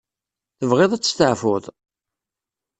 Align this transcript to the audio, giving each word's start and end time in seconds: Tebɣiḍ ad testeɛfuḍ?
Tebɣiḍ 0.59 0.91
ad 0.93 1.01
testeɛfuḍ? 1.03 1.63